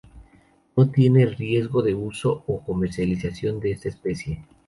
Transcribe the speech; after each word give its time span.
No 0.75 0.85
se 0.85 0.89
tiene 0.93 1.27
registro 1.27 1.83
de 1.83 1.93
uso 1.93 2.43
o 2.47 2.61
comercialización 2.63 3.59
de 3.59 3.69
esta 3.73 3.89
especie. 3.89 4.43